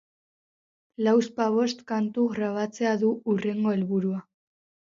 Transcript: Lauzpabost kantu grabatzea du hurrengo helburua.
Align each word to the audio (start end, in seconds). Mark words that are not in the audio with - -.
Lauzpabost 1.07 1.85
kantu 1.93 2.25
grabatzea 2.37 2.97
du 3.05 3.15
hurrengo 3.33 3.77
helburua. 3.77 4.27